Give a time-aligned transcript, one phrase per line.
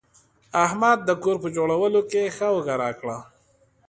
[0.63, 3.17] احمد د کور په جوړولو کې ښه اوږه راکړه.